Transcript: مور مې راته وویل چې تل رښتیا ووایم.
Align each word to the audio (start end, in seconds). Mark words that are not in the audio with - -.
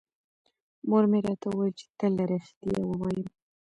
مور 0.89 1.03
مې 1.11 1.19
راته 1.25 1.47
وویل 1.49 1.73
چې 1.79 1.85
تل 1.99 2.13
رښتیا 2.31 2.77
ووایم. 2.85 3.25